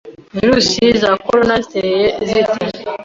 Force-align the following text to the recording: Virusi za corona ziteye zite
Virusi 0.37 0.83
za 1.01 1.11
corona 1.25 1.55
ziteye 1.65 2.05
zite 2.27 2.55